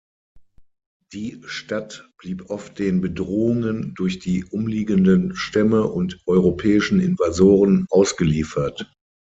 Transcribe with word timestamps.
Die 1.13 1.39
Stadt 1.45 2.09
blieb 2.17 2.49
oft 2.49 2.79
den 2.79 3.01
Bedrohungen 3.01 3.93
durch 3.93 4.17
die 4.17 4.43
umliegenden 4.45 5.35
Stämme 5.35 5.83
und 5.83 6.23
europäischen 6.25 6.99
Invasoren 6.99 7.85
ausgeliefert. 7.91 8.91